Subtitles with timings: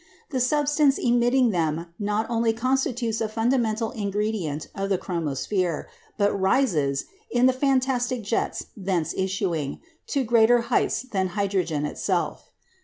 [0.31, 5.85] The substance emitting them not only constitutes a fundamental ingredient of the chromosphere,
[6.17, 12.49] but rises, in the fantastic jets thence issuing, to greater heights than hydrogen itself.